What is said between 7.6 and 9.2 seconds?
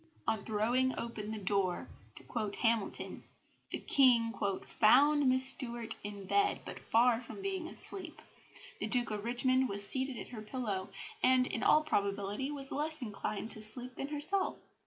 asleep. The Duke